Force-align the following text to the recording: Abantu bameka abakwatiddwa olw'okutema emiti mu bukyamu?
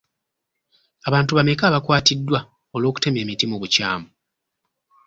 Abantu 1.07 1.31
bameka 1.37 1.63
abakwatiddwa 1.67 2.39
olw'okutema 2.75 3.17
emiti 3.23 3.45
mu 3.51 3.57
bukyamu? 3.61 4.07